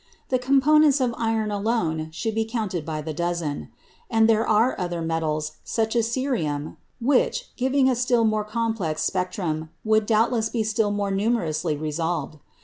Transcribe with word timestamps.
The 0.29 0.39
components 0.39 0.99
of 0.99 1.13
iron 1.15 1.51
alone 1.51 2.09
should 2.09 2.33
be 2.33 2.43
counted 2.43 2.87
by 2.87 3.03
the 3.03 3.13
dozen. 3.13 3.69
And 4.09 4.27
there 4.27 4.47
are 4.47 4.73
other 4.79 4.99
metals, 4.99 5.57
such 5.63 5.95
as 5.95 6.07
cerium, 6.07 6.75
which, 6.99 7.51
giving 7.55 7.87
a 7.87 7.93
still 7.95 8.23
more 8.25 8.43
complex 8.43 9.03
spectrum, 9.03 9.69
would 9.85 10.07
doubtless 10.07 10.49
be 10.49 10.63
still 10.63 10.89
more 10.89 11.11
numerously 11.11 11.77
resolved. 11.77 12.39